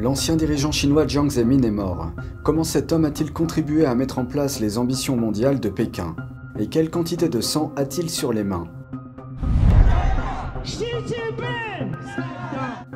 L'ancien 0.00 0.36
dirigeant 0.36 0.70
chinois 0.70 1.08
Jiang 1.08 1.28
Zemin 1.28 1.60
est 1.62 1.72
mort. 1.72 2.12
Comment 2.44 2.62
cet 2.62 2.92
homme 2.92 3.04
a-t-il 3.04 3.32
contribué 3.32 3.84
à 3.84 3.96
mettre 3.96 4.20
en 4.20 4.26
place 4.26 4.60
les 4.60 4.78
ambitions 4.78 5.16
mondiales 5.16 5.58
de 5.58 5.68
Pékin? 5.68 6.14
Et 6.56 6.68
quelle 6.68 6.88
quantité 6.88 7.28
de 7.28 7.40
sang 7.40 7.72
a-t-il 7.74 8.08
sur 8.08 8.32
les 8.32 8.44
mains? 8.44 8.68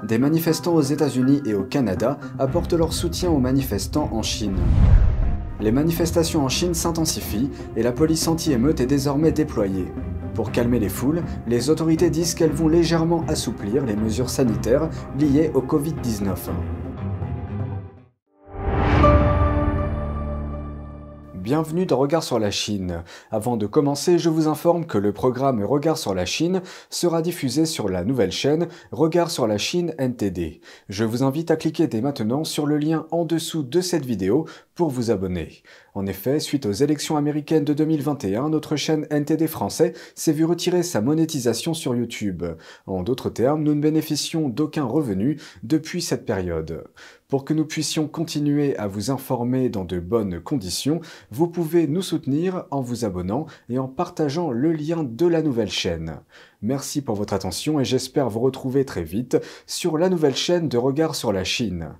Des 0.06 0.18
manifestants 0.18 0.74
aux 0.74 0.82
États-Unis 0.82 1.42
et 1.44 1.54
au 1.54 1.64
Canada 1.64 2.20
apportent 2.38 2.74
leur 2.74 2.92
soutien 2.92 3.30
aux 3.30 3.40
manifestants 3.40 4.08
en 4.12 4.22
Chine. 4.22 4.60
Les 5.60 5.72
manifestations 5.72 6.44
en 6.44 6.48
Chine 6.48 6.74
s'intensifient 6.74 7.50
et 7.74 7.82
la 7.82 7.90
police 7.90 8.28
anti-émeute 8.28 8.80
est 8.80 8.86
désormais 8.86 9.32
déployée. 9.32 9.92
Pour 10.34 10.52
calmer 10.52 10.78
les 10.78 10.88
foules, 10.88 11.24
les 11.48 11.68
autorités 11.68 12.10
disent 12.10 12.34
qu'elles 12.34 12.52
vont 12.52 12.68
légèrement 12.68 13.24
assouplir 13.26 13.84
les 13.84 13.96
mesures 13.96 14.30
sanitaires 14.30 14.88
liées 15.18 15.50
au 15.52 15.62
Covid-19. 15.62 16.36
Bienvenue 21.42 21.86
dans 21.86 21.98
Regard 21.98 22.22
sur 22.22 22.38
la 22.38 22.52
Chine. 22.52 23.02
Avant 23.32 23.56
de 23.56 23.66
commencer, 23.66 24.16
je 24.16 24.28
vous 24.28 24.46
informe 24.46 24.86
que 24.86 24.96
le 24.96 25.12
programme 25.12 25.64
Regard 25.64 25.98
sur 25.98 26.14
la 26.14 26.24
Chine 26.24 26.62
sera 26.88 27.20
diffusé 27.20 27.66
sur 27.66 27.88
la 27.88 28.04
nouvelle 28.04 28.30
chaîne 28.30 28.68
Regard 28.92 29.28
sur 29.28 29.48
la 29.48 29.58
Chine 29.58 29.92
NTD. 29.98 30.60
Je 30.88 31.02
vous 31.02 31.24
invite 31.24 31.50
à 31.50 31.56
cliquer 31.56 31.88
dès 31.88 32.00
maintenant 32.00 32.44
sur 32.44 32.64
le 32.64 32.78
lien 32.78 33.08
en 33.10 33.24
dessous 33.24 33.64
de 33.64 33.80
cette 33.80 34.06
vidéo 34.06 34.46
pour 34.76 34.90
vous 34.90 35.10
abonner. 35.10 35.64
En 35.94 36.06
effet, 36.06 36.40
suite 36.40 36.64
aux 36.64 36.72
élections 36.72 37.18
américaines 37.18 37.64
de 37.64 37.74
2021, 37.74 38.48
notre 38.48 38.76
chaîne 38.76 39.06
NTD 39.10 39.46
français 39.46 39.92
s'est 40.14 40.32
vue 40.32 40.46
retirer 40.46 40.82
sa 40.82 41.02
monétisation 41.02 41.74
sur 41.74 41.94
YouTube. 41.94 42.44
En 42.86 43.02
d'autres 43.02 43.28
termes, 43.28 43.62
nous 43.62 43.74
ne 43.74 43.80
bénéficions 43.80 44.48
d'aucun 44.48 44.84
revenu 44.84 45.38
depuis 45.62 46.00
cette 46.00 46.24
période. 46.24 46.84
Pour 47.28 47.44
que 47.44 47.52
nous 47.52 47.66
puissions 47.66 48.08
continuer 48.08 48.76
à 48.78 48.86
vous 48.86 49.10
informer 49.10 49.68
dans 49.68 49.84
de 49.84 50.00
bonnes 50.00 50.40
conditions, 50.40 51.00
vous 51.30 51.48
pouvez 51.48 51.86
nous 51.86 52.02
soutenir 52.02 52.64
en 52.70 52.80
vous 52.80 53.04
abonnant 53.04 53.46
et 53.68 53.78
en 53.78 53.88
partageant 53.88 54.50
le 54.50 54.72
lien 54.72 55.02
de 55.02 55.26
la 55.26 55.42
nouvelle 55.42 55.70
chaîne. 55.70 56.20
Merci 56.62 57.02
pour 57.02 57.16
votre 57.16 57.34
attention 57.34 57.80
et 57.80 57.84
j'espère 57.84 58.30
vous 58.30 58.40
retrouver 58.40 58.84
très 58.84 59.02
vite 59.02 59.36
sur 59.66 59.98
la 59.98 60.08
nouvelle 60.08 60.36
chaîne 60.36 60.68
de 60.68 60.78
Regard 60.78 61.14
sur 61.14 61.32
la 61.32 61.44
Chine. 61.44 61.90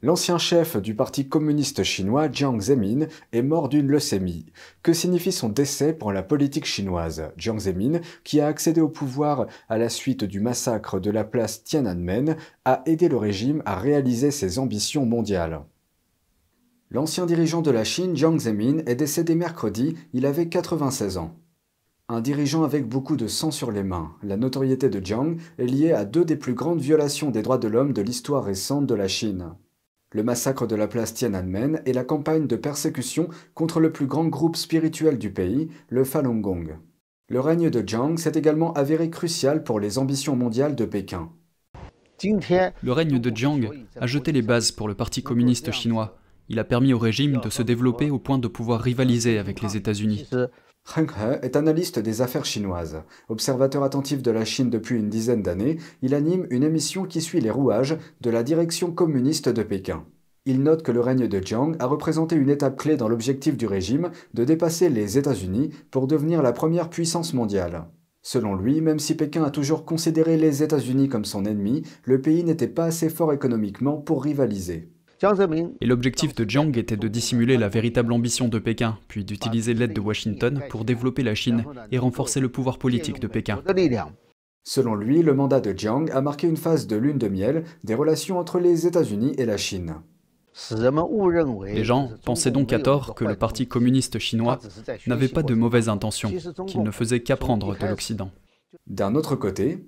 L'ancien 0.00 0.38
chef 0.38 0.76
du 0.76 0.94
Parti 0.94 1.28
communiste 1.28 1.82
chinois, 1.82 2.30
Jiang 2.30 2.60
Zemin, 2.60 3.08
est 3.32 3.42
mort 3.42 3.68
d'une 3.68 3.88
leucémie. 3.88 4.46
Que 4.84 4.92
signifie 4.92 5.32
son 5.32 5.48
décès 5.48 5.92
pour 5.92 6.12
la 6.12 6.22
politique 6.22 6.66
chinoise? 6.66 7.32
Jiang 7.36 7.58
Zemin, 7.58 7.98
qui 8.22 8.40
a 8.40 8.46
accédé 8.46 8.80
au 8.80 8.88
pouvoir 8.88 9.48
à 9.68 9.76
la 9.76 9.88
suite 9.88 10.22
du 10.22 10.38
massacre 10.38 11.00
de 11.00 11.10
la 11.10 11.24
place 11.24 11.64
Tiananmen, 11.64 12.36
a 12.64 12.82
aidé 12.86 13.08
le 13.08 13.16
régime 13.16 13.60
à 13.66 13.76
réaliser 13.76 14.30
ses 14.30 14.60
ambitions 14.60 15.04
mondiales. 15.04 15.64
L'ancien 16.92 17.26
dirigeant 17.26 17.60
de 17.60 17.72
la 17.72 17.82
Chine, 17.82 18.14
Jiang 18.14 18.38
Zemin, 18.38 18.84
est 18.86 18.94
décédé 18.94 19.34
mercredi, 19.34 19.96
il 20.12 20.26
avait 20.26 20.48
96 20.48 21.18
ans. 21.18 21.34
Un 22.08 22.20
dirigeant 22.20 22.62
avec 22.62 22.88
beaucoup 22.88 23.16
de 23.16 23.26
sang 23.26 23.50
sur 23.50 23.72
les 23.72 23.82
mains, 23.82 24.12
la 24.22 24.36
notoriété 24.36 24.90
de 24.90 25.04
Jiang 25.04 25.38
est 25.58 25.66
liée 25.66 25.90
à 25.90 26.04
deux 26.04 26.24
des 26.24 26.36
plus 26.36 26.54
grandes 26.54 26.80
violations 26.80 27.32
des 27.32 27.42
droits 27.42 27.58
de 27.58 27.66
l'homme 27.66 27.92
de 27.92 28.00
l'histoire 28.00 28.44
récente 28.44 28.86
de 28.86 28.94
la 28.94 29.08
Chine 29.08 29.56
le 30.12 30.22
massacre 30.22 30.66
de 30.66 30.74
la 30.74 30.88
place 30.88 31.14
Tiananmen 31.14 31.82
et 31.84 31.92
la 31.92 32.04
campagne 32.04 32.46
de 32.46 32.56
persécution 32.56 33.28
contre 33.54 33.80
le 33.80 33.92
plus 33.92 34.06
grand 34.06 34.26
groupe 34.26 34.56
spirituel 34.56 35.18
du 35.18 35.30
pays, 35.30 35.68
le 35.88 36.04
Falun 36.04 36.40
Gong. 36.40 36.78
Le 37.28 37.40
règne 37.40 37.68
de 37.68 37.86
Jiang 37.86 38.16
s'est 38.16 38.32
également 38.34 38.72
avéré 38.72 39.10
crucial 39.10 39.62
pour 39.62 39.80
les 39.80 39.98
ambitions 39.98 40.34
mondiales 40.34 40.74
de 40.74 40.86
Pékin. 40.86 41.30
Le 42.24 42.92
règne 42.92 43.18
de 43.18 43.36
Jiang 43.36 43.70
a 44.00 44.06
jeté 44.06 44.32
les 44.32 44.42
bases 44.42 44.72
pour 44.72 44.88
le 44.88 44.94
Parti 44.94 45.22
communiste 45.22 45.70
chinois. 45.72 46.18
Il 46.48 46.58
a 46.58 46.64
permis 46.64 46.92
au 46.92 46.98
régime 46.98 47.40
de 47.42 47.50
se 47.50 47.62
développer 47.62 48.10
au 48.10 48.18
point 48.18 48.38
de 48.38 48.48
pouvoir 48.48 48.80
rivaliser 48.80 49.38
avec 49.38 49.60
les 49.60 49.76
États-Unis. 49.76 50.28
Heng 50.96 51.10
He 51.10 51.44
est 51.44 51.56
analyste 51.56 51.98
des 51.98 52.22
affaires 52.22 52.46
chinoises. 52.46 53.02
Observateur 53.28 53.82
attentif 53.82 54.22
de 54.22 54.30
la 54.30 54.46
Chine 54.46 54.70
depuis 54.70 54.96
une 54.96 55.10
dizaine 55.10 55.42
d'années, 55.42 55.76
il 56.00 56.14
anime 56.14 56.46
une 56.48 56.62
émission 56.62 57.04
qui 57.04 57.20
suit 57.20 57.40
les 57.40 57.50
rouages 57.50 57.98
de 58.22 58.30
la 58.30 58.42
direction 58.42 58.90
communiste 58.90 59.50
de 59.50 59.62
Pékin. 59.62 60.06
Il 60.46 60.62
note 60.62 60.82
que 60.82 60.92
le 60.92 61.00
règne 61.00 61.28
de 61.28 61.40
Jiang 61.44 61.76
a 61.78 61.84
représenté 61.84 62.34
une 62.36 62.48
étape 62.48 62.78
clé 62.78 62.96
dans 62.96 63.08
l'objectif 63.08 63.58
du 63.58 63.66
régime 63.66 64.10
de 64.32 64.44
dépasser 64.44 64.88
les 64.88 65.18
États-Unis 65.18 65.70
pour 65.90 66.06
devenir 66.06 66.40
la 66.40 66.52
première 66.52 66.88
puissance 66.88 67.34
mondiale. 67.34 67.84
Selon 68.22 68.56
lui, 68.56 68.80
même 68.80 68.98
si 68.98 69.14
Pékin 69.14 69.44
a 69.44 69.50
toujours 69.50 69.84
considéré 69.84 70.38
les 70.38 70.62
États-Unis 70.62 71.10
comme 71.10 71.26
son 71.26 71.44
ennemi, 71.44 71.82
le 72.04 72.22
pays 72.22 72.44
n'était 72.44 72.66
pas 72.66 72.86
assez 72.86 73.10
fort 73.10 73.34
économiquement 73.34 73.98
pour 73.98 74.24
rivaliser. 74.24 74.88
Et 75.80 75.86
l'objectif 75.86 76.34
de 76.34 76.48
Jiang 76.48 76.76
était 76.76 76.96
de 76.96 77.08
dissimuler 77.08 77.56
la 77.56 77.68
véritable 77.68 78.12
ambition 78.12 78.48
de 78.48 78.58
Pékin, 78.58 78.98
puis 79.08 79.24
d'utiliser 79.24 79.74
l'aide 79.74 79.92
de 79.92 80.00
Washington 80.00 80.62
pour 80.68 80.84
développer 80.84 81.22
la 81.22 81.34
Chine 81.34 81.64
et 81.90 81.98
renforcer 81.98 82.40
le 82.40 82.48
pouvoir 82.48 82.78
politique 82.78 83.20
de 83.20 83.26
Pékin. 83.26 83.62
Selon 84.64 84.94
lui, 84.94 85.22
le 85.22 85.34
mandat 85.34 85.60
de 85.60 85.76
Jiang 85.76 86.10
a 86.12 86.20
marqué 86.20 86.46
une 86.46 86.56
phase 86.56 86.86
de 86.86 86.96
lune 86.96 87.18
de 87.18 87.28
miel 87.28 87.64
des 87.84 87.94
relations 87.94 88.38
entre 88.38 88.58
les 88.58 88.86
États-Unis 88.86 89.32
et 89.38 89.46
la 89.46 89.56
Chine. 89.56 89.96
Les 90.70 91.84
gens 91.84 92.10
pensaient 92.24 92.50
donc 92.50 92.72
à 92.72 92.78
tort 92.78 93.14
que 93.14 93.24
le 93.24 93.36
Parti 93.36 93.66
communiste 93.66 94.18
chinois 94.18 94.58
n'avait 95.06 95.28
pas 95.28 95.42
de 95.42 95.54
mauvaises 95.54 95.88
intentions, 95.88 96.32
qu'il 96.66 96.82
ne 96.82 96.90
faisait 96.90 97.20
qu'apprendre 97.20 97.76
de 97.76 97.86
l'Occident. 97.86 98.30
D'un 98.86 99.14
autre 99.14 99.36
côté, 99.36 99.84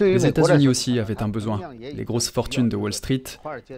les 0.00 0.26
États-Unis 0.26 0.68
aussi 0.68 0.98
avaient 0.98 1.22
un 1.22 1.28
besoin. 1.28 1.60
Les 1.78 2.04
grosses 2.04 2.30
fortunes 2.30 2.68
de 2.68 2.76
Wall 2.76 2.92
Street 2.92 3.24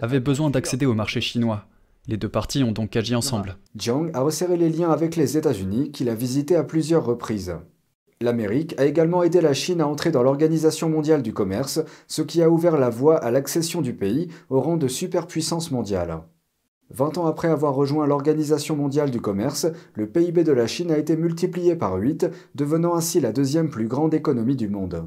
avaient 0.01 0.19
besoin 0.19 0.49
d'accéder 0.49 0.85
au 0.85 0.93
marché 0.93 1.21
chinois. 1.21 1.65
Les 2.07 2.17
deux 2.17 2.29
parties 2.29 2.63
ont 2.63 2.71
donc 2.71 2.95
agi 2.95 3.15
ensemble. 3.15 3.57
Jiang 3.75 4.09
a 4.13 4.21
resserré 4.21 4.55
les 4.55 4.69
liens 4.69 4.91
avec 4.91 5.17
les 5.17 5.37
États-Unis, 5.37 5.91
qu'il 5.91 6.07
a 6.07 6.15
visités 6.15 6.55
à 6.55 6.63
plusieurs 6.63 7.05
reprises. 7.05 7.55
L'Amérique 8.21 8.73
a 8.79 8.85
également 8.85 9.23
aidé 9.23 9.41
la 9.41 9.53
Chine 9.53 9.81
à 9.81 9.87
entrer 9.87 10.09
dans 10.09 10.23
l'Organisation 10.23 10.89
mondiale 10.89 11.21
du 11.21 11.33
commerce, 11.33 11.81
ce 12.07 12.21
qui 12.21 12.41
a 12.41 12.49
ouvert 12.49 12.77
la 12.77 12.89
voie 12.89 13.17
à 13.17 13.29
l'accession 13.29 13.81
du 13.81 13.93
pays 13.93 14.29
au 14.49 14.61
rang 14.61 14.77
de 14.77 14.87
superpuissance 14.87 15.69
mondiale. 15.69 16.21
Vingt 16.89 17.17
ans 17.17 17.25
après 17.25 17.49
avoir 17.49 17.75
rejoint 17.75 18.07
l'Organisation 18.07 18.75
mondiale 18.75 19.11
du 19.11 19.19
commerce, 19.19 19.67
le 19.93 20.07
PIB 20.07 20.45
de 20.45 20.53
la 20.53 20.65
Chine 20.65 20.91
a 20.91 20.97
été 20.97 21.17
multiplié 21.17 21.75
par 21.75 21.95
8, 21.95 22.27
devenant 22.55 22.95
ainsi 22.95 23.19
la 23.19 23.33
deuxième 23.33 23.69
plus 23.69 23.87
grande 23.87 24.13
économie 24.13 24.55
du 24.55 24.69
monde. 24.69 25.03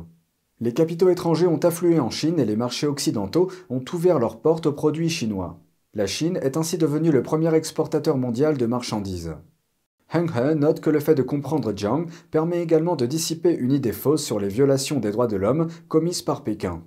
Les 0.63 0.75
capitaux 0.75 1.09
étrangers 1.09 1.47
ont 1.47 1.59
afflué 1.59 1.99
en 2.01 2.11
Chine 2.11 2.39
et 2.39 2.45
les 2.45 2.57
marchés 2.57 2.87
occidentaux 2.87 3.51
ont 3.71 3.83
ouvert 3.95 4.19
leurs 4.19 4.41
portes 4.41 4.67
aux 4.67 4.73
produits 4.73 5.09
chinois. 5.09 5.59
La 5.95 6.07
Chine 6.07 6.39
est 6.43 6.59
ainsi 6.59 6.77
devenue 6.77 7.11
le 7.11 7.23
premier 7.23 7.55
exportateur 7.55 8.19
mondial 8.19 8.59
de 8.59 8.67
marchandises. 8.67 9.35
Heng 10.13 10.29
He 10.35 10.55
note 10.55 10.81
que 10.81 10.91
le 10.91 11.01
fait 11.01 11.15
de 11.15 11.23
comprendre 11.23 11.73
Jiang 11.75 12.07
permet 12.31 12.61
également 12.63 12.95
de 12.95 13.07
dissiper 13.07 13.55
une 13.55 13.73
idée 13.73 13.93
fausse 13.93 14.25
sur 14.25 14.39
les 14.39 14.49
violations 14.49 15.01
des 15.01 15.13
droits 15.13 15.29
de 15.29 15.37
l'homme 15.37 15.69
commises 15.89 16.23
par 16.23 16.45
Pékin. 16.45 16.83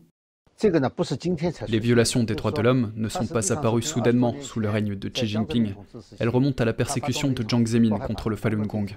Les 1.67 1.79
violations 1.79 2.23
des 2.23 2.35
droits 2.35 2.51
de 2.51 2.62
l'homme 2.62 2.94
ne 2.95 3.09
sont 3.09 3.25
pas 3.25 3.51
apparues 3.51 3.81
soudainement 3.81 4.35
sous 4.41 4.59
le 4.59 4.69
règne 4.69 4.95
de 4.95 5.09
Xi 5.09 5.25
Jinping. 5.25 5.73
Elles 6.19 6.29
remontent 6.29 6.62
à 6.62 6.66
la 6.66 6.73
persécution 6.73 7.31
de 7.31 7.44
Jiang 7.47 7.66
Zemin 7.66 7.97
contre 7.97 8.29
le 8.29 8.35
Falun 8.35 8.66
Gong. 8.66 8.88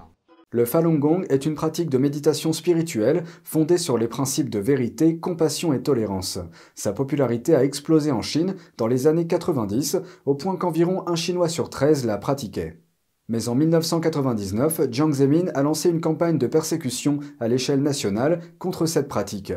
Le 0.56 0.64
Falun 0.64 0.94
Gong 0.94 1.26
est 1.28 1.44
une 1.44 1.54
pratique 1.54 1.90
de 1.90 1.98
méditation 1.98 2.54
spirituelle 2.54 3.24
fondée 3.44 3.76
sur 3.76 3.98
les 3.98 4.08
principes 4.08 4.48
de 4.48 4.58
vérité, 4.58 5.18
compassion 5.18 5.74
et 5.74 5.82
tolérance. 5.82 6.38
Sa 6.74 6.94
popularité 6.94 7.54
a 7.54 7.62
explosé 7.62 8.10
en 8.10 8.22
Chine 8.22 8.54
dans 8.78 8.86
les 8.86 9.06
années 9.06 9.26
90, 9.26 9.98
au 10.24 10.34
point 10.34 10.56
qu'environ 10.56 11.06
un 11.06 11.14
Chinois 11.14 11.50
sur 11.50 11.68
13 11.68 12.06
la 12.06 12.16
pratiquait. 12.16 12.80
Mais 13.28 13.50
en 13.50 13.54
1999, 13.54 14.90
Jiang 14.90 15.12
Zemin 15.12 15.48
a 15.52 15.62
lancé 15.62 15.90
une 15.90 16.00
campagne 16.00 16.38
de 16.38 16.46
persécution 16.46 17.20
à 17.38 17.48
l'échelle 17.48 17.82
nationale 17.82 18.40
contre 18.58 18.86
cette 18.86 19.08
pratique. 19.08 19.52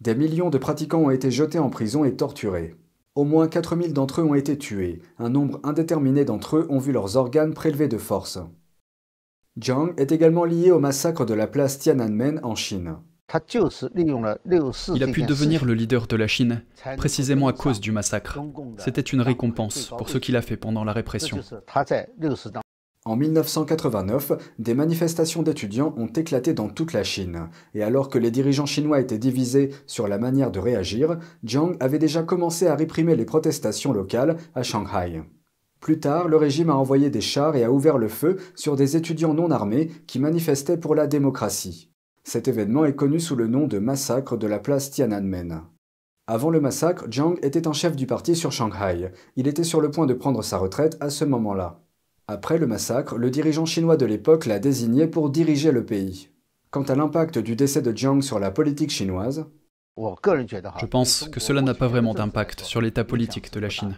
Des 0.00 0.14
millions 0.14 0.50
de 0.50 0.58
pratiquants 0.58 1.02
ont 1.02 1.10
été 1.10 1.32
jetés 1.32 1.58
en 1.58 1.70
prison 1.70 2.04
et 2.04 2.14
torturés. 2.14 2.76
Au 3.16 3.24
moins 3.24 3.48
4000 3.48 3.92
d'entre 3.92 4.20
eux 4.20 4.24
ont 4.24 4.36
été 4.36 4.56
tués. 4.56 5.00
Un 5.18 5.28
nombre 5.28 5.58
indéterminé 5.64 6.24
d'entre 6.24 6.58
eux 6.58 6.66
ont 6.70 6.78
vu 6.78 6.92
leurs 6.92 7.16
organes 7.16 7.52
prélevés 7.52 7.88
de 7.88 7.98
force. 7.98 8.38
Jiang 9.58 9.94
est 9.96 10.12
également 10.12 10.44
lié 10.44 10.70
au 10.70 10.78
massacre 10.78 11.24
de 11.24 11.32
la 11.32 11.46
place 11.46 11.78
Tiananmen 11.78 12.40
en 12.42 12.54
Chine. 12.54 12.96
Il 14.94 15.02
a 15.02 15.06
pu 15.08 15.22
devenir 15.22 15.64
le 15.64 15.74
leader 15.74 16.06
de 16.06 16.16
la 16.16 16.28
Chine 16.28 16.62
précisément 16.96 17.48
à 17.48 17.52
cause 17.52 17.80
du 17.80 17.90
massacre. 17.90 18.38
C'était 18.78 19.00
une 19.00 19.22
récompense 19.22 19.92
pour 19.96 20.08
ce 20.08 20.18
qu'il 20.18 20.36
a 20.36 20.42
fait 20.42 20.56
pendant 20.56 20.84
la 20.84 20.92
répression. 20.92 21.40
En 23.06 23.14
1989, 23.14 24.32
des 24.58 24.74
manifestations 24.74 25.42
d'étudiants 25.42 25.94
ont 25.96 26.08
éclaté 26.08 26.54
dans 26.54 26.68
toute 26.68 26.92
la 26.92 27.04
Chine, 27.04 27.48
et 27.72 27.84
alors 27.84 28.08
que 28.08 28.18
les 28.18 28.32
dirigeants 28.32 28.66
chinois 28.66 29.00
étaient 29.00 29.16
divisés 29.16 29.70
sur 29.86 30.08
la 30.08 30.18
manière 30.18 30.50
de 30.50 30.58
réagir, 30.58 31.16
Jiang 31.44 31.76
avait 31.78 32.00
déjà 32.00 32.24
commencé 32.24 32.66
à 32.66 32.74
réprimer 32.74 33.14
les 33.14 33.24
protestations 33.24 33.92
locales 33.92 34.36
à 34.56 34.64
Shanghai. 34.64 35.22
Plus 35.80 36.00
tard, 36.00 36.28
le 36.28 36.36
régime 36.36 36.70
a 36.70 36.74
envoyé 36.74 37.10
des 37.10 37.20
chars 37.20 37.56
et 37.56 37.64
a 37.64 37.70
ouvert 37.70 37.98
le 37.98 38.08
feu 38.08 38.38
sur 38.54 38.76
des 38.76 38.96
étudiants 38.96 39.34
non 39.34 39.50
armés 39.50 39.90
qui 40.06 40.18
manifestaient 40.18 40.78
pour 40.78 40.94
la 40.94 41.06
démocratie. 41.06 41.90
Cet 42.24 42.48
événement 42.48 42.84
est 42.84 42.96
connu 42.96 43.20
sous 43.20 43.36
le 43.36 43.46
nom 43.46 43.66
de 43.66 43.78
massacre 43.78 44.36
de 44.36 44.46
la 44.46 44.58
place 44.58 44.90
Tiananmen. 44.90 45.62
Avant 46.26 46.50
le 46.50 46.60
massacre, 46.60 47.06
Jiang 47.08 47.36
était 47.42 47.68
un 47.68 47.72
chef 47.72 47.94
du 47.94 48.06
parti 48.06 48.34
sur 48.34 48.50
Shanghai. 48.50 49.12
Il 49.36 49.46
était 49.46 49.62
sur 49.62 49.80
le 49.80 49.92
point 49.92 50.06
de 50.06 50.14
prendre 50.14 50.42
sa 50.42 50.58
retraite 50.58 50.96
à 51.00 51.08
ce 51.08 51.24
moment-là. 51.24 51.78
Après 52.26 52.58
le 52.58 52.66
massacre, 52.66 53.16
le 53.16 53.30
dirigeant 53.30 53.64
chinois 53.64 53.96
de 53.96 54.06
l'époque 54.06 54.46
l'a 54.46 54.58
désigné 54.58 55.06
pour 55.06 55.30
diriger 55.30 55.70
le 55.70 55.86
pays. 55.86 56.30
Quant 56.72 56.82
à 56.82 56.96
l'impact 56.96 57.38
du 57.38 57.54
décès 57.54 57.80
de 57.80 57.96
Jiang 57.96 58.22
sur 58.22 58.40
la 58.40 58.50
politique 58.50 58.90
chinoise, 58.90 59.46
je 59.96 60.86
pense 60.86 61.28
que 61.28 61.40
cela 61.40 61.62
n'a 61.62 61.74
pas 61.74 61.86
vraiment 61.86 62.12
d'impact 62.12 62.62
sur 62.62 62.80
l'état 62.80 63.04
politique 63.04 63.52
de 63.52 63.60
la 63.60 63.68
Chine. 63.68 63.96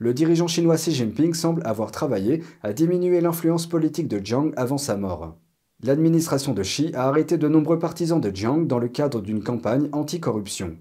Le 0.00 0.14
dirigeant 0.14 0.46
chinois 0.46 0.76
Xi 0.76 0.92
Jinping 0.92 1.34
semble 1.34 1.60
avoir 1.64 1.90
travaillé 1.90 2.44
à 2.62 2.72
diminuer 2.72 3.20
l'influence 3.20 3.66
politique 3.66 4.06
de 4.06 4.24
Jiang 4.24 4.52
avant 4.56 4.78
sa 4.78 4.96
mort. 4.96 5.36
L'administration 5.82 6.54
de 6.54 6.62
Xi 6.62 6.92
a 6.94 7.08
arrêté 7.08 7.36
de 7.36 7.48
nombreux 7.48 7.80
partisans 7.80 8.20
de 8.20 8.30
Jiang 8.32 8.66
dans 8.66 8.78
le 8.78 8.86
cadre 8.86 9.20
d'une 9.20 9.42
campagne 9.42 9.88
anti-corruption. 9.90 10.76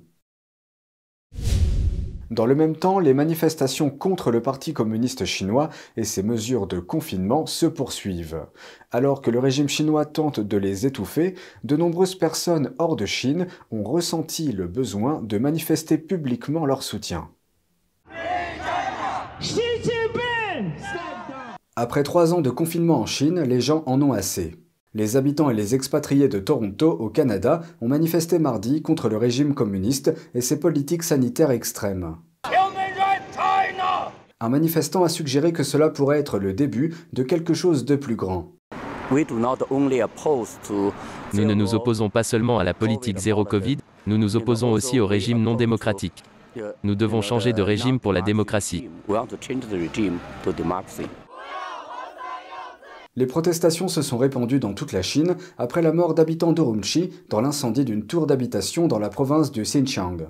Dans 2.30 2.46
le 2.46 2.54
même 2.54 2.76
temps, 2.76 3.00
les 3.00 3.16
manifestations 3.16 3.90
contre 3.90 4.30
le 4.30 4.44
Parti 4.44 4.74
communiste 4.74 5.26
chinois 5.26 5.70
et 5.96 6.04
ses 6.04 6.22
mesures 6.22 6.68
de 6.68 6.80
confinement 6.80 7.48
se 7.48 7.66
poursuivent. 7.66 8.46
Alors 8.92 9.24
que 9.24 9.32
le 9.32 9.40
régime 9.40 9.70
chinois 9.70 10.06
tente 10.06 10.40
de 10.40 10.58
les 10.58 10.86
étouffer, 10.86 11.34
de 11.64 11.76
nombreuses 11.76 12.16
personnes 12.16 12.74
hors 12.78 12.96
de 12.96 13.08
Chine 13.08 13.48
ont 13.72 13.84
ressenti 13.84 14.52
le 14.52 14.68
besoin 14.68 15.24
de 15.24 15.40
manifester 15.40 15.98
publiquement 15.98 16.68
leur 16.68 16.84
soutien. 16.84 17.30
Après 21.76 22.04
trois 22.04 22.34
ans 22.34 22.42
de 22.42 22.50
confinement 22.50 23.02
en 23.02 23.06
Chine, 23.06 23.42
les 23.42 23.62
gens 23.62 23.84
en 23.86 24.02
ont 24.02 24.14
assez. 24.14 24.56
Les 24.96 25.16
habitants 25.16 25.52
et 25.52 25.54
les 25.54 25.76
expatriés 25.76 26.28
de 26.28 26.40
Toronto, 26.40 26.90
au 26.90 27.10
Canada, 27.10 27.62
ont 27.82 27.88
manifesté 27.88 28.40
mardi 28.40 28.82
contre 28.82 29.10
le 29.10 29.18
régime 29.18 29.54
communiste 29.54 30.12
et 30.34 30.42
ses 30.42 30.60
politiques 30.60 31.04
sanitaires 31.04 31.52
extrêmes. 31.52 32.16
Un 34.40 34.50
manifestant 34.50 35.04
a 35.04 35.10
suggéré 35.10 35.52
que 35.52 35.64
cela 35.64 35.90
pourrait 35.90 36.20
être 36.20 36.40
le 36.40 36.54
début 36.54 36.96
de 37.14 37.22
quelque 37.22 37.54
chose 37.54 37.86
de 37.86 37.96
plus 37.96 38.16
grand. 38.16 38.54
Nous 39.12 39.20
ne 41.46 41.54
nous 41.54 41.76
opposons 41.76 42.10
pas 42.10 42.24
seulement 42.24 42.58
à 42.58 42.64
la 42.64 42.74
politique 42.74 43.20
zéro 43.20 43.46
Covid, 43.46 43.78
nous 44.08 44.18
nous 44.18 44.36
opposons 44.36 44.72
aussi 44.72 45.00
au 45.00 45.06
régime 45.06 45.42
non 45.42 45.56
démocratique. 45.56 46.24
Nous 46.84 46.96
devons 46.96 47.22
changer 47.22 47.54
de 47.54 47.62
régime 47.62 48.00
pour 48.00 48.14
la 48.14 48.22
démocratie. 48.22 48.90
Les 53.16 53.26
protestations 53.26 53.88
se 53.88 54.04
sont 54.04 54.18
répandues 54.18 54.60
dans 54.60 54.74
toute 54.74 54.92
la 54.92 55.02
Chine 55.02 55.38
après 55.58 55.82
la 55.82 55.92
mort 55.92 56.14
d'habitants 56.14 56.52
d'Urumqi 56.52 57.10
dans 57.30 57.42
l'incendie 57.42 57.84
d'une 57.84 58.06
tour 58.06 58.28
d'habitation 58.28 58.88
dans 58.88 59.00
la 59.00 59.10
province 59.10 59.52
du 59.52 59.64
Xinjiang. 59.64 60.28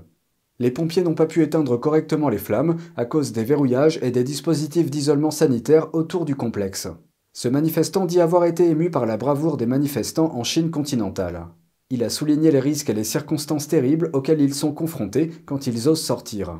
Les 0.59 0.71
pompiers 0.71 1.03
n'ont 1.03 1.13
pas 1.13 1.25
pu 1.25 1.43
éteindre 1.43 1.77
correctement 1.77 2.29
les 2.29 2.37
flammes 2.37 2.77
à 2.95 3.05
cause 3.05 3.31
des 3.31 3.43
verrouillages 3.43 3.99
et 4.01 4.11
des 4.11 4.23
dispositifs 4.23 4.89
d'isolement 4.89 5.31
sanitaire 5.31 5.93
autour 5.93 6.25
du 6.25 6.35
complexe. 6.35 6.87
Ce 7.33 7.47
manifestant 7.47 8.05
dit 8.05 8.21
avoir 8.21 8.45
été 8.45 8.67
ému 8.67 8.89
par 8.89 9.05
la 9.05 9.17
bravoure 9.17 9.57
des 9.57 9.67
manifestants 9.67 10.33
en 10.33 10.43
Chine 10.43 10.71
continentale. 10.71 11.47
Il 11.89 12.03
a 12.03 12.09
souligné 12.09 12.51
les 12.51 12.59
risques 12.59 12.89
et 12.89 12.93
les 12.93 13.05
circonstances 13.05 13.69
terribles 13.69 14.09
auxquelles 14.11 14.41
ils 14.41 14.53
sont 14.53 14.73
confrontés 14.73 15.31
quand 15.45 15.67
ils 15.67 15.87
osent 15.87 16.03
sortir. 16.03 16.59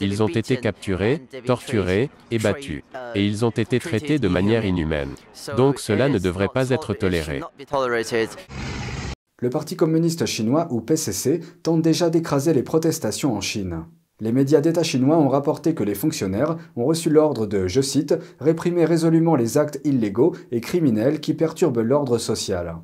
Ils 0.00 0.22
ont 0.22 0.28
été 0.28 0.58
capturés, 0.58 1.22
torturés 1.44 2.10
et 2.30 2.38
battus. 2.38 2.84
Et 3.16 3.26
ils 3.26 3.44
ont 3.44 3.50
été 3.50 3.80
traités 3.80 4.20
de 4.20 4.28
manière 4.28 4.64
inhumaine. 4.64 5.10
Donc 5.56 5.80
cela 5.80 6.08
ne 6.08 6.18
devrait 6.18 6.50
pas 6.54 6.70
être 6.70 6.94
toléré. 6.94 7.40
Le 9.40 9.50
Parti 9.50 9.74
communiste 9.74 10.26
chinois, 10.26 10.68
ou 10.70 10.80
PCC, 10.80 11.40
tente 11.64 11.82
déjà 11.82 12.10
d'écraser 12.10 12.54
les 12.54 12.62
protestations 12.62 13.34
en 13.34 13.40
Chine. 13.40 13.86
Les 14.20 14.30
médias 14.30 14.60
d'État 14.60 14.84
chinois 14.84 15.18
ont 15.18 15.28
rapporté 15.28 15.74
que 15.74 15.82
les 15.82 15.96
fonctionnaires 15.96 16.56
ont 16.76 16.84
reçu 16.84 17.10
l'ordre 17.10 17.46
de, 17.46 17.66
je 17.66 17.80
cite, 17.80 18.14
réprimer 18.38 18.84
résolument 18.84 19.34
les 19.34 19.58
actes 19.58 19.80
illégaux 19.82 20.34
et 20.52 20.60
criminels 20.60 21.20
qui 21.20 21.34
perturbent 21.34 21.80
l'ordre 21.80 22.18
social. 22.18 22.76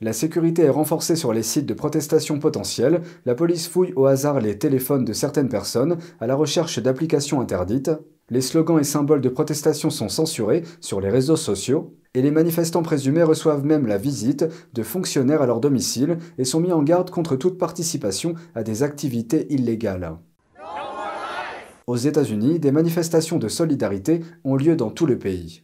La 0.00 0.12
sécurité 0.12 0.62
est 0.62 0.70
renforcée 0.70 1.16
sur 1.16 1.32
les 1.32 1.44
sites 1.44 1.66
de 1.66 1.72
protestation 1.72 2.38
potentielles, 2.38 3.00
la 3.24 3.34
police 3.34 3.68
fouille 3.68 3.94
au 3.94 4.06
hasard 4.06 4.40
les 4.40 4.58
téléphones 4.58 5.04
de 5.04 5.12
certaines 5.12 5.48
personnes 5.48 5.98
à 6.20 6.26
la 6.26 6.34
recherche 6.34 6.80
d'applications 6.80 7.40
interdites, 7.40 7.92
les 8.28 8.40
slogans 8.40 8.80
et 8.80 8.84
symboles 8.84 9.20
de 9.20 9.28
protestation 9.28 9.88
sont 9.88 10.08
censurés 10.08 10.64
sur 10.80 11.00
les 11.00 11.08
réseaux 11.08 11.36
sociaux, 11.36 11.94
et 12.12 12.22
les 12.22 12.32
manifestants 12.32 12.82
présumés 12.82 13.22
reçoivent 13.22 13.64
même 13.64 13.86
la 13.86 13.98
visite 13.98 14.44
de 14.74 14.82
fonctionnaires 14.82 15.42
à 15.42 15.46
leur 15.46 15.60
domicile 15.60 16.18
et 16.38 16.44
sont 16.44 16.60
mis 16.60 16.72
en 16.72 16.82
garde 16.82 17.10
contre 17.10 17.36
toute 17.36 17.56
participation 17.56 18.34
à 18.56 18.64
des 18.64 18.82
activités 18.82 19.52
illégales. 19.52 20.18
Aux 21.86 21.96
États-Unis, 21.96 22.58
des 22.58 22.72
manifestations 22.72 23.38
de 23.38 23.46
solidarité 23.46 24.20
ont 24.42 24.56
lieu 24.56 24.74
dans 24.74 24.90
tout 24.90 25.06
le 25.06 25.18
pays. 25.18 25.62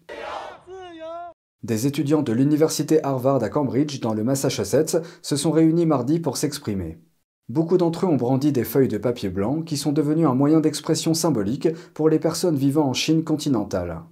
Des 1.64 1.88
étudiants 1.88 2.22
de 2.22 2.32
l'université 2.32 3.04
Harvard 3.04 3.42
à 3.42 3.48
Cambridge, 3.48 3.98
dans 4.00 4.14
le 4.14 4.22
Massachusetts, 4.22 4.98
se 5.20 5.36
sont 5.36 5.50
réunis 5.50 5.86
mardi 5.86 6.20
pour 6.20 6.36
s'exprimer. 6.36 7.00
Beaucoup 7.48 7.76
d'entre 7.76 8.06
eux 8.06 8.08
ont 8.08 8.16
brandi 8.16 8.52
des 8.52 8.62
feuilles 8.62 8.86
de 8.86 8.98
papier 8.98 9.30
blanc 9.30 9.62
qui 9.62 9.76
sont 9.76 9.90
devenues 9.90 10.26
un 10.26 10.34
moyen 10.34 10.60
d'expression 10.60 11.12
symbolique 11.12 11.68
pour 11.92 12.08
les 12.08 12.20
personnes 12.20 12.56
vivant 12.56 12.88
en 12.88 12.92
Chine 12.92 13.24
continentale. 13.24 14.02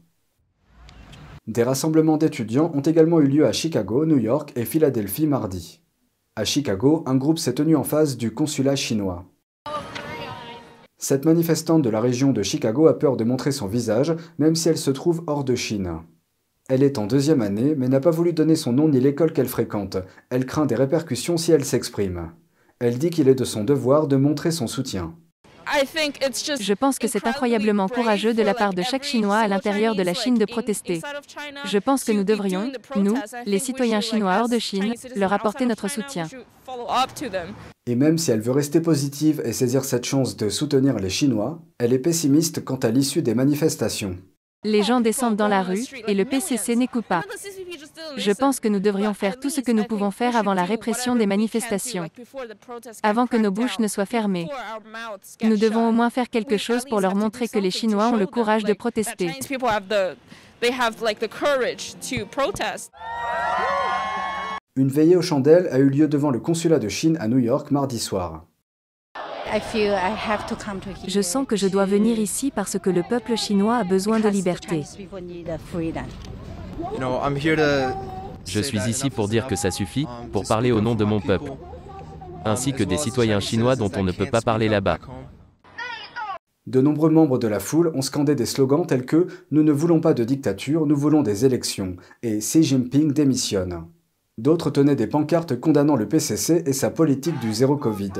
Des 1.46 1.62
rassemblements 1.62 2.16
d'étudiants 2.16 2.72
ont 2.74 2.80
également 2.80 3.20
eu 3.20 3.28
lieu 3.28 3.46
à 3.46 3.52
Chicago, 3.52 4.04
New 4.04 4.18
York 4.18 4.52
et 4.56 4.64
Philadelphie 4.64 5.28
mardi. 5.28 5.80
À 6.34 6.44
Chicago, 6.44 7.04
un 7.06 7.14
groupe 7.14 7.38
s'est 7.38 7.54
tenu 7.54 7.76
en 7.76 7.84
face 7.84 8.16
du 8.16 8.34
consulat 8.34 8.76
chinois. 8.76 9.29
Cette 11.02 11.24
manifestante 11.24 11.80
de 11.80 11.88
la 11.88 11.98
région 11.98 12.30
de 12.30 12.42
Chicago 12.42 12.86
a 12.86 12.98
peur 12.98 13.16
de 13.16 13.24
montrer 13.24 13.52
son 13.52 13.66
visage, 13.66 14.14
même 14.38 14.54
si 14.54 14.68
elle 14.68 14.76
se 14.76 14.90
trouve 14.90 15.24
hors 15.26 15.44
de 15.44 15.54
Chine. 15.54 16.00
Elle 16.68 16.82
est 16.82 16.98
en 16.98 17.06
deuxième 17.06 17.40
année, 17.40 17.74
mais 17.74 17.88
n'a 17.88 18.00
pas 18.00 18.10
voulu 18.10 18.34
donner 18.34 18.54
son 18.54 18.74
nom 18.74 18.86
ni 18.86 19.00
l'école 19.00 19.32
qu'elle 19.32 19.48
fréquente. 19.48 19.96
Elle 20.28 20.44
craint 20.44 20.66
des 20.66 20.74
répercussions 20.74 21.38
si 21.38 21.52
elle 21.52 21.64
s'exprime. 21.64 22.32
Elle 22.80 22.98
dit 22.98 23.08
qu'il 23.08 23.28
est 23.28 23.34
de 23.34 23.44
son 23.44 23.64
devoir 23.64 24.08
de 24.08 24.16
montrer 24.16 24.50
son 24.50 24.66
soutien. 24.66 25.16
Je 25.72 26.72
pense 26.74 26.98
que 26.98 27.08
c'est 27.08 27.26
incroyablement 27.26 27.88
courageux 27.88 28.34
de 28.34 28.42
la 28.42 28.54
part 28.54 28.74
de 28.74 28.82
chaque 28.82 29.04
Chinois 29.04 29.38
à 29.38 29.48
l'intérieur 29.48 29.94
de 29.94 30.02
la 30.02 30.14
Chine 30.14 30.34
de 30.34 30.44
protester. 30.44 31.00
Je 31.64 31.78
pense 31.78 32.04
que 32.04 32.12
nous 32.12 32.24
devrions, 32.24 32.72
nous, 32.96 33.16
les 33.46 33.58
citoyens 33.58 34.00
chinois 34.00 34.38
hors 34.40 34.48
de 34.48 34.58
Chine, 34.58 34.94
leur 35.16 35.32
apporter 35.32 35.66
notre 35.66 35.88
soutien. 35.88 36.28
Et 37.86 37.94
même 37.94 38.18
si 38.18 38.30
elle 38.30 38.40
veut 38.40 38.52
rester 38.52 38.80
positive 38.80 39.42
et 39.44 39.52
saisir 39.52 39.84
cette 39.84 40.04
chance 40.04 40.36
de 40.36 40.48
soutenir 40.48 40.98
les 40.98 41.10
Chinois, 41.10 41.60
elle 41.78 41.92
est 41.92 41.98
pessimiste 41.98 42.64
quant 42.64 42.76
à 42.76 42.90
l'issue 42.90 43.22
des 43.22 43.34
manifestations. 43.34 44.16
Les 44.64 44.82
gens 44.82 45.00
descendent 45.00 45.36
dans 45.36 45.48
la 45.48 45.62
rue 45.62 45.84
et 46.06 46.12
le 46.12 46.26
PCC 46.26 46.76
n'écoute 46.76 47.06
pas. 47.06 47.22
Je 48.18 48.30
pense 48.30 48.60
que 48.60 48.68
nous 48.68 48.78
devrions 48.78 49.14
faire 49.14 49.40
tout 49.40 49.48
ce 49.48 49.62
que 49.62 49.72
nous 49.72 49.84
pouvons 49.84 50.10
faire 50.10 50.36
avant 50.36 50.52
la 50.52 50.64
répression 50.64 51.16
des 51.16 51.24
manifestations, 51.24 52.10
avant 53.02 53.26
que 53.26 53.38
nos 53.38 53.50
bouches 53.50 53.78
ne 53.78 53.88
soient 53.88 54.04
fermées. 54.04 54.48
Nous 55.42 55.56
devons 55.56 55.88
au 55.88 55.92
moins 55.92 56.10
faire 56.10 56.28
quelque 56.28 56.58
chose 56.58 56.84
pour 56.84 57.00
leur 57.00 57.14
montrer 57.14 57.48
que 57.48 57.58
les 57.58 57.70
Chinois 57.70 58.08
ont 58.08 58.16
le 58.16 58.26
courage 58.26 58.64
de 58.64 58.74
protester. 58.74 59.30
Une 64.76 64.88
veillée 64.88 65.16
aux 65.16 65.22
chandelles 65.22 65.68
a 65.72 65.78
eu 65.78 65.88
lieu 65.88 66.06
devant 66.06 66.30
le 66.30 66.38
consulat 66.38 66.78
de 66.78 66.88
Chine 66.88 67.16
à 67.18 67.28
New 67.28 67.38
York 67.38 67.70
mardi 67.70 67.98
soir. 67.98 68.44
Je 71.06 71.20
sens 71.20 71.46
que 71.46 71.56
je 71.56 71.66
dois 71.66 71.86
venir 71.86 72.18
ici 72.18 72.52
parce 72.54 72.78
que 72.78 72.90
le 72.90 73.02
peuple 73.02 73.36
chinois 73.36 73.76
a 73.76 73.84
besoin 73.84 74.20
de 74.20 74.28
liberté. 74.28 74.84
Je 78.46 78.60
suis 78.60 78.78
ici 78.88 79.10
pour 79.10 79.28
dire 79.28 79.46
que 79.46 79.56
ça 79.56 79.70
suffit, 79.70 80.06
pour 80.32 80.44
parler 80.44 80.72
au 80.72 80.80
nom 80.80 80.94
de 80.94 81.04
mon 81.04 81.20
peuple, 81.20 81.52
ainsi 82.44 82.72
que 82.72 82.84
des 82.84 82.96
citoyens 82.96 83.40
chinois 83.40 83.76
dont 83.76 83.90
on 83.96 84.04
ne 84.04 84.12
peut 84.12 84.26
pas 84.26 84.40
parler 84.40 84.68
là-bas. 84.68 84.98
De 86.66 86.80
nombreux 86.80 87.10
membres 87.10 87.38
de 87.38 87.48
la 87.48 87.58
foule 87.58 87.90
ont 87.94 88.02
scandé 88.02 88.34
des 88.34 88.46
slogans 88.46 88.86
tels 88.86 89.06
que 89.06 89.26
Nous 89.50 89.62
ne 89.62 89.72
voulons 89.72 90.00
pas 90.00 90.14
de 90.14 90.22
dictature, 90.24 90.86
nous 90.86 90.96
voulons 90.96 91.22
des 91.22 91.44
élections 91.44 91.96
et 92.22 92.38
Xi 92.38 92.62
Jinping 92.62 93.12
démissionne. 93.12 93.86
D'autres 94.38 94.70
tenaient 94.70 94.96
des 94.96 95.06
pancartes 95.06 95.58
condamnant 95.58 95.96
le 95.96 96.08
PCC 96.08 96.62
et 96.66 96.72
sa 96.72 96.90
politique 96.90 97.38
du 97.40 97.52
zéro 97.52 97.76
Covid. 97.76 98.12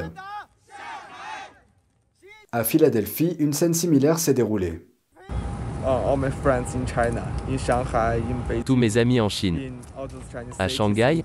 À 2.52 2.64
Philadelphie, 2.64 3.37
une 3.38 3.52
scène 3.52 3.75
similaire 3.75 4.19
s'est 4.19 4.35
déroulée. 4.35 4.85
Tous 8.66 8.75
mes 8.75 8.99
amis 8.99 9.21
en 9.21 9.28
Chine, 9.28 9.75
à 10.59 10.66
Shanghai, 10.66 11.23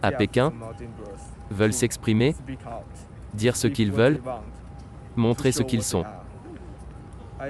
à 0.00 0.10
Pékin, 0.10 0.54
veulent 1.50 1.74
s'exprimer, 1.74 2.34
dire 3.34 3.56
ce 3.56 3.66
qu'ils 3.66 3.92
veulent, 3.92 4.22
montrer 5.16 5.52
ce 5.52 5.62
qu'ils 5.62 5.82
sont. 5.82 6.04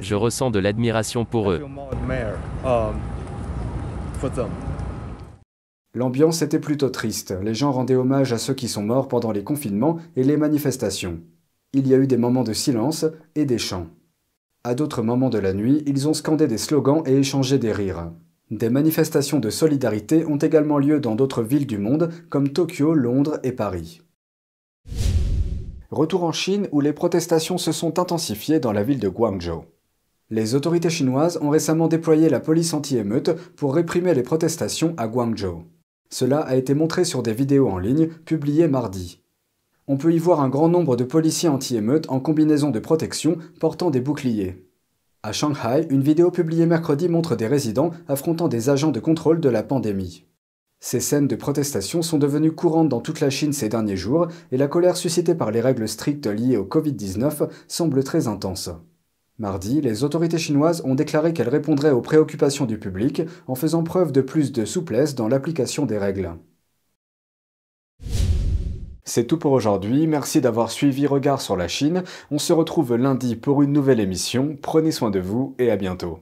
Je 0.00 0.16
ressens 0.16 0.50
de 0.50 0.58
l'admiration 0.58 1.24
pour 1.24 1.52
eux. 1.52 1.64
L'ambiance 5.94 6.42
était 6.42 6.58
plutôt 6.58 6.90
triste, 6.90 7.32
les 7.42 7.54
gens 7.54 7.70
rendaient 7.70 7.94
hommage 7.94 8.32
à 8.32 8.38
ceux 8.38 8.54
qui 8.54 8.66
sont 8.66 8.82
morts 8.82 9.06
pendant 9.06 9.30
les 9.30 9.44
confinements 9.44 9.98
et 10.16 10.24
les 10.24 10.36
manifestations. 10.36 11.20
Il 11.74 11.88
y 11.88 11.94
a 11.94 11.96
eu 11.96 12.06
des 12.06 12.18
moments 12.18 12.44
de 12.44 12.52
silence 12.52 13.06
et 13.34 13.46
des 13.46 13.56
chants. 13.56 13.86
À 14.62 14.74
d'autres 14.74 15.00
moments 15.00 15.30
de 15.30 15.38
la 15.38 15.54
nuit, 15.54 15.82
ils 15.86 16.06
ont 16.06 16.12
scandé 16.12 16.46
des 16.46 16.58
slogans 16.58 17.02
et 17.06 17.14
échangé 17.14 17.58
des 17.58 17.72
rires. 17.72 18.12
Des 18.50 18.68
manifestations 18.68 19.38
de 19.38 19.48
solidarité 19.48 20.26
ont 20.26 20.36
également 20.36 20.76
lieu 20.76 21.00
dans 21.00 21.14
d'autres 21.14 21.42
villes 21.42 21.66
du 21.66 21.78
monde 21.78 22.10
comme 22.28 22.50
Tokyo, 22.50 22.92
Londres 22.92 23.40
et 23.42 23.52
Paris. 23.52 24.02
Retour 25.90 26.24
en 26.24 26.32
Chine 26.32 26.68
où 26.72 26.82
les 26.82 26.92
protestations 26.92 27.56
se 27.56 27.72
sont 27.72 27.98
intensifiées 27.98 28.60
dans 28.60 28.72
la 28.72 28.82
ville 28.82 29.00
de 29.00 29.08
Guangzhou. 29.08 29.64
Les 30.28 30.54
autorités 30.54 30.90
chinoises 30.90 31.38
ont 31.40 31.48
récemment 31.48 31.88
déployé 31.88 32.28
la 32.28 32.40
police 32.40 32.74
anti-émeute 32.74 33.30
pour 33.56 33.74
réprimer 33.74 34.12
les 34.12 34.22
protestations 34.22 34.92
à 34.98 35.08
Guangzhou. 35.08 35.64
Cela 36.10 36.40
a 36.40 36.54
été 36.56 36.74
montré 36.74 37.04
sur 37.04 37.22
des 37.22 37.32
vidéos 37.32 37.70
en 37.70 37.78
ligne 37.78 38.08
publiées 38.08 38.68
mardi. 38.68 39.21
On 39.92 39.98
peut 39.98 40.14
y 40.14 40.18
voir 40.18 40.40
un 40.40 40.48
grand 40.48 40.70
nombre 40.70 40.96
de 40.96 41.04
policiers 41.04 41.50
anti-émeute 41.50 42.06
en 42.08 42.18
combinaison 42.18 42.70
de 42.70 42.78
protection 42.78 43.36
portant 43.60 43.90
des 43.90 44.00
boucliers. 44.00 44.66
À 45.22 45.32
Shanghai, 45.32 45.86
une 45.90 46.00
vidéo 46.00 46.30
publiée 46.30 46.64
mercredi 46.64 47.10
montre 47.10 47.36
des 47.36 47.46
résidents 47.46 47.90
affrontant 48.08 48.48
des 48.48 48.70
agents 48.70 48.90
de 48.90 49.00
contrôle 49.00 49.38
de 49.38 49.50
la 49.50 49.62
pandémie. 49.62 50.24
Ces 50.80 50.98
scènes 50.98 51.28
de 51.28 51.36
protestation 51.36 52.00
sont 52.00 52.16
devenues 52.16 52.52
courantes 52.52 52.88
dans 52.88 53.02
toute 53.02 53.20
la 53.20 53.28
Chine 53.28 53.52
ces 53.52 53.68
derniers 53.68 53.98
jours 53.98 54.28
et 54.50 54.56
la 54.56 54.66
colère 54.66 54.96
suscitée 54.96 55.34
par 55.34 55.50
les 55.50 55.60
règles 55.60 55.86
strictes 55.86 56.26
liées 56.26 56.56
au 56.56 56.64
Covid-19 56.64 57.50
semble 57.68 58.02
très 58.02 58.28
intense. 58.28 58.70
Mardi, 59.38 59.82
les 59.82 60.04
autorités 60.04 60.38
chinoises 60.38 60.80
ont 60.86 60.94
déclaré 60.94 61.34
qu'elles 61.34 61.50
répondraient 61.50 61.90
aux 61.90 62.00
préoccupations 62.00 62.64
du 62.64 62.78
public 62.78 63.20
en 63.46 63.56
faisant 63.56 63.82
preuve 63.82 64.10
de 64.10 64.22
plus 64.22 64.52
de 64.52 64.64
souplesse 64.64 65.14
dans 65.14 65.28
l'application 65.28 65.84
des 65.84 65.98
règles. 65.98 66.30
C'est 69.04 69.26
tout 69.26 69.36
pour 69.36 69.52
aujourd'hui, 69.52 70.06
merci 70.06 70.40
d'avoir 70.40 70.70
suivi 70.70 71.06
Regard 71.08 71.40
sur 71.40 71.56
la 71.56 71.66
Chine. 71.66 72.04
On 72.30 72.38
se 72.38 72.52
retrouve 72.52 72.94
lundi 72.96 73.34
pour 73.34 73.62
une 73.62 73.72
nouvelle 73.72 74.00
émission, 74.00 74.56
prenez 74.60 74.92
soin 74.92 75.10
de 75.10 75.18
vous 75.18 75.56
et 75.58 75.70
à 75.70 75.76
bientôt. 75.76 76.20